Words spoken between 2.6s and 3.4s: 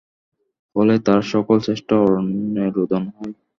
রোদন হয়।